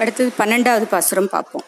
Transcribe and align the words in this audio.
அடுத்தது 0.00 0.30
பன்னெண்டாவது 0.38 0.86
பாசுரம் 0.90 1.28
பார்ப்போம். 1.28 1.64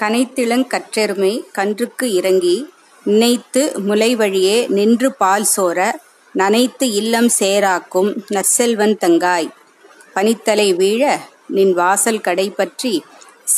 கனைத்திளங் 0.00 0.66
கற்றெருமை 0.72 1.32
கன்றுக்கு 1.58 2.06
இறங்கி 2.18 2.56
நினைத்து 3.04 3.62
முலை 3.80 4.08
வழியே 4.16 4.56
நின்று 4.68 5.08
பால் 5.14 5.46
சோர 5.56 5.78
நனைத்து 6.34 6.86
இல்லம் 7.00 7.28
சேராக்கும் 7.38 8.10
நற்செல்வன் 8.28 8.96
தங்காய். 9.04 9.48
பனித்தலை 10.14 10.68
வீழ 10.80 11.02
நின் 11.46 11.72
வாசல் 11.72 12.20
கடை 12.20 12.50
பற்றி 12.50 12.92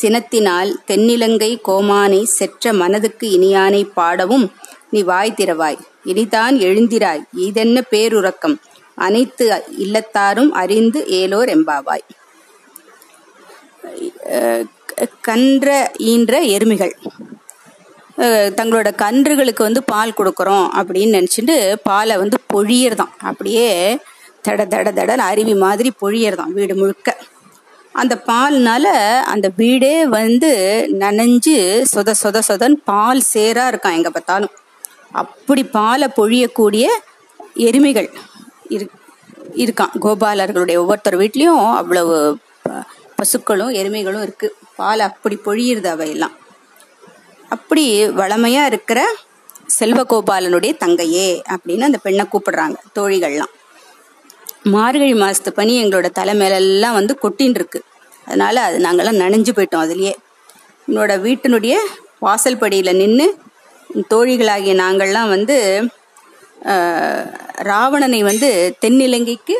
சினத்தினால் 0.00 0.70
தென்னிலங்கை 0.88 1.50
கோமானை 1.68 2.22
செற்ற 2.36 2.72
மனதுக்கு 2.72 3.26
இனியானை 3.38 3.82
பாடவும் 3.94 4.46
நீ 4.90 5.02
வாய் 5.02 5.36
திறவாய். 5.36 5.80
இனிதான் 6.04 6.56
எழுந்திராய். 6.68 7.24
இதென்ன 7.48 7.82
பேருறக்கம்? 7.90 8.56
அனைத்து 8.94 9.46
இல்லத்தாரும் 9.78 10.52
அறிந்து 10.62 11.00
ஏலோர் 11.20 11.48
எம்பாவாய். 11.48 12.06
கன்ற 15.28 15.68
ஈன்ற 16.10 16.34
எருமைகள். 16.56 16.94
தங்களோட 18.58 18.88
கன்றுகளுக்கு 19.02 19.62
வந்து 19.68 19.80
பால் 19.92 20.18
கொடுக்குறோம் 20.18 20.66
அப்படின்னு 20.78 21.16
நினச்சிட்டு 21.18 21.56
பாலை 21.88 22.14
வந்து 22.22 22.38
பொழியறதாம். 22.52 23.14
அப்படியே 23.30 23.70
தட 24.46 24.64
தட 24.72 24.88
தட 24.98 25.16
அருவி 25.30 25.54
மாதிரி 25.64 25.90
பொழியறதாம் 26.02 26.54
வீடு 26.58 26.74
முழுக்க. 26.80 27.10
அந்த 28.00 28.14
பால்னால 28.28 28.86
அந்த 29.32 29.46
வீடே 29.60 29.94
வந்து 30.18 30.50
நனைஞ்சு 31.02 31.56
சொத 31.92 32.14
சொத 32.22 32.42
சொதன் 32.48 32.76
பால் 32.90 33.22
சேரா 33.32 33.64
இருக்கான் 33.72 33.96
எங்கே 33.98 34.12
பார்த்தாலும். 34.16 34.54
அப்படி 35.22 35.62
பாலை 35.76 36.08
பொழியக்கூடிய 36.18 36.86
எருமைகள் 37.68 38.08
இரு 38.76 38.86
இருக்கான் 39.64 39.94
கோபாலர்களுடைய 40.04 40.76
ஒவ்வொருத்தர் 40.82 41.20
வீட்லேயும் 41.22 41.64
அவ்வளவு 41.80 42.16
பசுக்களும் 43.18 43.72
எருமைகளும் 43.80 44.24
இருக்கு. 44.26 44.48
பால் 44.78 45.02
அப்படி 45.08 45.36
பொழியுறது 45.46 45.88
அவையெல்லாம். 45.94 46.34
அப்படி 47.54 47.84
வளமையா 48.20 48.62
இருக்கிற 48.70 49.00
செல்வகோபாலனுடைய 49.78 50.72
தங்கையே 50.82 51.28
அப்படின்னு 51.54 51.88
அந்த 51.88 51.98
பெண்ணை 52.06 52.24
கூப்பிடுறாங்க 52.32 52.76
தோழிகள்லாம். 52.98 53.52
மார்கழி 54.74 55.14
மாசத்து 55.22 55.50
பனி 55.58 55.74
எங்களோட 55.82 56.08
தலை 56.18 56.34
மேலெல்லாம் 56.40 56.96
வந்து 56.98 57.14
கொட்டின்னு 57.22 57.58
இருக்கு 57.60 57.80
அதனால 58.26 58.62
அது 58.68 58.76
நாங்கள்லாம் 58.86 59.20
நனைஞ்சு 59.22 59.52
போயிட்டோம் 59.56 59.84
அதுலயே. 59.86 60.14
என்னோட 60.88 61.12
வீட்டினுடைய 61.26 61.74
வாசல் 62.26 62.60
படியில 62.62 62.92
நின்று 63.00 63.26
தோழிகளாகிய 64.12 64.72
நாங்கள்லாம் 64.82 65.30
வந்து 65.34 65.56
ராவணனை 67.70 68.20
வந்து 68.30 68.50
தென்னிலங்கைக்கு 68.82 69.56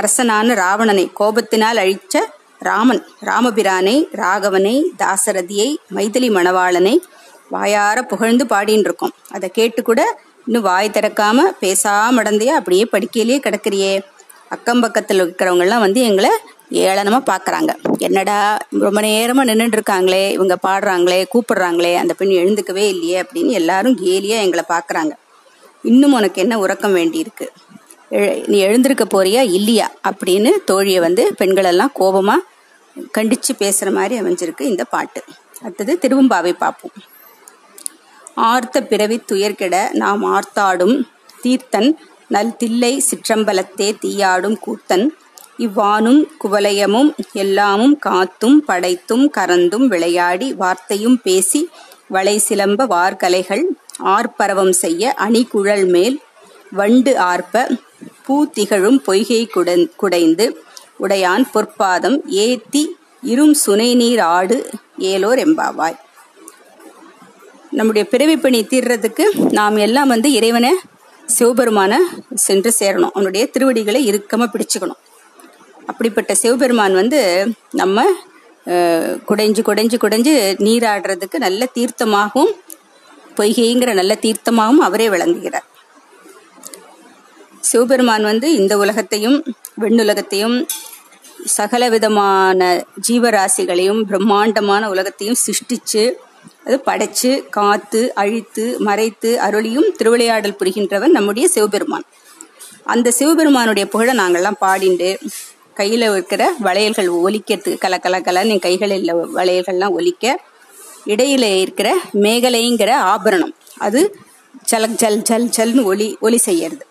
அரசனான 0.00 0.54
ராவணனை 0.62 1.04
கோபத்தினால் 1.20 1.80
அழிச்ச 1.84 2.16
ராமன் 2.58 3.06
ராமபிரானை 3.24 4.06
ராகவனை 4.12 4.82
தாசரதியை 4.98 5.76
மைதிலி 5.94 6.30
மணவாளனை 6.30 6.98
வாயார 7.50 8.02
புகழ்ந்து 8.02 8.44
பாடின்னு 8.44 8.78
இருக்கோம் 8.78 9.10
அதை 9.32 9.48
கேட்டு 9.48 9.82
கூட 9.82 10.20
இன்னும் 10.46 10.62
வாய் 10.62 10.90
திறக்காம 10.90 11.40
பேசாம 11.60 12.46
அப்படியே 12.46 12.88
படிக்கையிலேயே 12.92 13.40
கிடக்குறியே. 13.40 14.00
அக்கம் 14.48 14.80
பக்கத்தில் 14.80 15.20
இருக்கிறவங்கெல்லாம் 15.22 15.78
வந்து 15.78 16.02
எங்களை 16.02 16.30
ஏளனமாக 16.70 17.30
பார்க்குறாங்க 17.30 17.74
என்னடா 17.98 18.56
ரொம்ப 18.80 19.00
நேரமாக 19.00 19.54
நின்றுட்டு 19.54 19.78
இருக்காங்களே 19.78 20.30
இவங்க 20.30 20.56
பாடுறாங்களே 20.66 21.24
கூப்பிடுறாங்களே 21.32 21.94
அந்த 21.94 22.14
பெண் 22.14 22.28
எழுந்துக்கவே 22.28 22.88
இல்லையே 22.88 23.22
அப்படின்னு 23.22 23.48
எல்லாரும் 23.48 23.98
கேலியாக 24.02 24.44
எங்களை 24.44 24.64
பார்க்குறாங்க 24.68 25.10
இன்னும் 25.82 26.12
உனக்கு 26.12 26.42
என்ன 26.42 26.58
உறக்கம் 26.58 26.94
வேண்டியிருக்கு? 26.96 27.48
நீ 28.46 28.58
எழுந்திருக்க 28.58 29.04
போறியா 29.04 29.52
இல்லையா? 29.52 29.90
அப்படின்னு 30.08 30.50
தோழியை 30.66 31.00
வந்து 31.00 31.34
பெண்களெல்லாம் 31.36 31.92
கோபமா 31.98 32.34
கண்டிச்சு 33.18 33.52
பேசுற 33.58 33.92
மாதிரி 33.92 34.20
அமைஞ்சிருக்கு 34.20 34.60
இந்த 34.60 34.84
பாட்டு. 34.84 35.24
அடுத்தது 35.62 35.98
திருவம்பாவை 36.00 36.52
பார்ப்போம். 36.52 36.92
ஆர்த்த 38.34 38.82
பிறவி 38.82 39.20
துயர்கெட 39.32 39.92
நாம் 39.92 40.24
ஆர்த்தாடும் 40.24 41.02
தீர்த்தன் 41.42 41.96
நல் 42.28 42.56
தில்லை 42.56 43.02
சிற்றம்பலத்தே 43.10 43.88
தீயாடும் 44.04 44.56
கூத்தன். 44.66 45.06
இவ்வானும் 45.58 46.24
குவலயமும் 46.44 47.10
எல்லாமும் 47.32 47.98
காத்தும் 48.06 48.56
படைத்தும் 48.66 49.30
கறந்தும் 49.36 49.86
விளையாடி 49.86 50.52
வார்த்தையும் 50.52 51.20
பேசி 51.22 51.68
வளை 52.08 52.42
சிலம்ப 52.48 52.86
வார்கலைகள் 52.86 53.64
ஆர்ப்பரவம் 53.98 54.70
செய்ய 54.70 55.14
அணிகுழல் 55.18 55.86
மேல் 55.88 56.20
வண்டு 56.70 57.18
ஆர்ப்ப 57.18 57.68
பூ 58.26 58.36
திகழும் 58.56 58.98
பொய்கை 59.06 59.40
குடைந்து 60.02 60.46
உடையான் 61.04 61.44
பொற்பாதம் 61.54 62.18
ஏத்தி 62.44 62.82
இரும் 63.32 63.54
சுனை 63.62 63.88
நீர் 64.00 64.22
ஆடு 64.36 64.56
ஏலோர் 65.12 65.40
எம்பாவாய். 65.46 65.96
நம்முடைய 67.78 68.04
பிறவிப்பணி 68.12 68.60
தீர்றதுக்கு 68.72 69.24
நாம் 69.58 69.76
எல்லாம் 69.86 70.12
வந்து 70.14 70.28
இறைவனை 70.38 70.72
சிவபெருமான 71.38 71.94
சென்று 72.46 72.70
சேரணும். 72.78 73.14
அவனுடைய 73.16 73.44
திருவடிகளை 73.54 74.00
இறுக்கமாக 74.10 74.50
பிடிச்சுக்கணும். 74.52 75.00
அப்படிப்பட்ட 75.90 76.32
சிவபெருமான் 76.42 76.94
வந்து 77.00 77.20
நம்ம 77.80 78.04
குடைஞ்சு 79.28 79.62
குடைஞ்சு 79.68 79.96
குடைஞ்சு 80.04 80.34
நீராடுறதுக்கு 80.66 81.36
நல்ல 81.46 81.68
தீர்த்தமாகவும் 81.76 82.52
பொய்கைங்கிற 83.38 83.90
நல்ல 84.00 84.12
தீர்த்தமாகவும் 84.24 84.84
அவரே 84.88 85.06
விளங்குகிறார். 85.14 85.66
சிவபெருமான் 87.70 88.24
வந்து 88.30 88.48
இந்த 88.60 88.74
உலகத்தையும் 88.78 89.38
வெண்ணுலகத்தையும் 89.80 90.56
சகல 91.56 91.82
விதமான 91.88 92.60
ஜீவராசிகளையும் 93.08 94.00
பிரம்மாண்டமான 94.02 94.88
உலகத்தையும் 94.88 95.40
சிருஷ்டிச்சு 95.44 96.04
அது 96.66 96.76
படைச்சு 96.86 97.30
காத்து 97.56 98.00
அழித்து 98.14 98.64
மறைத்து 98.78 99.30
அருளியும் 99.46 99.88
திருவிளையாடல் 99.98 100.58
புரிகின்றவன் 100.60 101.14
நம்முடைய 101.16 101.46
சிவபெருமான். 101.48 102.06
அந்த 102.94 103.10
சிவபெருமானுடைய 103.18 103.84
புகழை 103.92 104.14
நாங்கள்லாம் 104.20 104.60
பாடிண்டு 104.60 105.10
கையில 105.78 106.04
இருக்கிற 106.12 106.42
வளையல்கள் 106.66 107.10
ஒலிக்கிறதுக்கு 107.26 107.82
கல 107.84 107.96
கல 108.04 108.16
கலன்னு 108.28 108.54
என் 108.54 108.64
கைகளில் 108.66 109.10
வளையல்கள்லாம் 109.38 109.96
ஒலிக்க 109.98 110.24
இடையில 111.06 111.44
இருக்கிற 111.64 111.88
மேகலைங்கிற 112.24 112.92
ஆபரணம். 113.12 113.54
அது 113.86 114.00
ஜலக் 114.70 114.98
ஜல் 115.02 115.22
ஜல் 115.28 115.48
ஜல்னு 115.56 115.82
ஒலி 115.92 116.08
ஒலி 116.26 116.38
செய்யறது. 116.48 116.84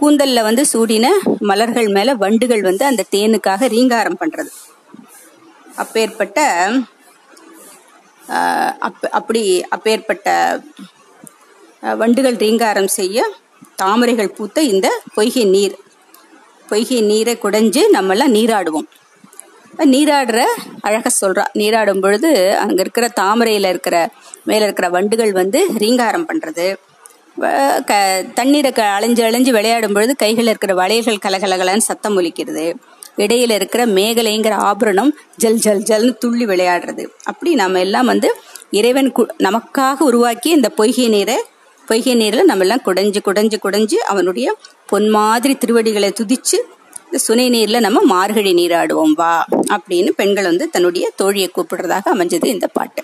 கூந்தல்ல 0.00 0.42
வந்து 0.42 0.62
சூடின 0.72 1.06
மலர்கள் 1.40 1.88
மேல 1.88 2.14
வண்டுகள் 2.14 2.62
வந்து 2.68 2.84
அந்த 2.84 3.02
தேனுக்காக 3.14 3.68
ரீங்காரம் 3.74 4.20
பண்றது. 4.20 4.50
அப்பேற்பட்ட 5.82 6.38
அப்படி 9.18 9.42
அப்பேற்பட்ட 9.74 10.28
வண்டுகள் 12.00 12.36
ரீங்காரம் 12.36 12.92
செய்ய 12.98 13.18
தாமரைகள் 13.82 14.34
பூத்த 14.36 14.62
இந்த 14.72 14.88
பொய்கை 15.16 15.44
நீர். 15.54 15.74
பொய்கை 16.68 17.00
நீரை 17.10 17.34
குடைஞ்சு 17.42 17.82
நம்மெல்லாம் 17.96 18.34
நீராடுவோம். 18.38 18.88
நீராடுற 19.94 20.40
அழக 20.80 21.10
சொல்றா 21.20 21.44
நீராடும் 21.52 22.00
பொழுது 22.00 22.30
அங்க 22.56 22.78
இருக்கிற 22.84 23.06
தாமரையில 23.20 23.70
இருக்கிற 23.74 23.96
மேல 24.48 24.64
இருக்கிற 24.64 24.88
வண்டுகள் 24.88 25.32
வந்து 25.32 25.60
ரீங்காரம் 25.82 26.28
பண்றது. 26.28 26.66
க 27.88 27.94
தண்ணீரை 28.34 28.72
க 28.72 28.82
அலைஞ்சு 28.82 29.24
அலைஞ்சு 29.24 29.52
விளையாடும் 29.52 29.92
பொழுது 29.92 30.16
கைகள் 30.16 30.46
இருக்கிற 30.46 30.74
வளையல்கள் 30.74 31.24
கலகலகலன்னு 31.26 31.88
சத்தம் 31.88 32.16
ஒலிக்கிறது. 32.20 32.74
இடையில 33.16 33.50
இருக்கிற 33.50 33.86
மேகலைங்கிற 33.86 34.50
ஆபரணம் 34.50 35.10
ஜல் 35.36 35.58
ஜல் 35.58 35.82
ஜல்னு 35.90 36.12
துள்ளி 36.18 36.44
விளையாடுறது. 36.44 37.04
அப்படி 37.24 37.54
நம்ம 37.54 37.78
எல்லாம் 37.78 38.06
வந்து 38.06 38.34
இறைவன் 38.70 39.12
நமக்காக 39.38 39.96
உருவாக்கி 40.00 40.50
இந்த 40.50 40.68
பொய்கை 40.68 41.08
நீரை 41.08 41.36
பொய்கை 41.88 42.14
நீரில் 42.14 42.44
நம்ம 42.44 42.64
எல்லாம் 42.64 42.84
குடைஞ்சு 42.86 43.20
குடைஞ்சு 43.24 43.58
குடைஞ்சு 43.64 43.94
அவனுடைய 43.94 44.56
பொன் 44.86 45.08
மாதிரி 45.08 45.54
திருவடிகளை 45.54 46.12
துதிச்சு 46.20 46.58
இந்த 47.06 47.18
சுனை 47.18 47.48
நீரில் 47.48 47.80
நம்ம 47.80 48.00
மார்கழி 48.02 48.54
நீராடுவோம் 48.54 49.12
வா 49.14 49.46
அப்படின்னு 49.76 50.10
பெண்கள் 50.16 50.44
வந்து 50.44 50.68
தன்னுடைய 50.68 51.12
தோழியை 51.22 51.48
கூப்பிடுறதாக 51.56 52.14
அமைஞ்சது 52.14 52.44
இந்த 52.44 52.66
பாட்டு. 52.66 53.02